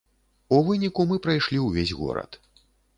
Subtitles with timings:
[0.57, 2.45] У выніку мы прайшлі ўвесь горад.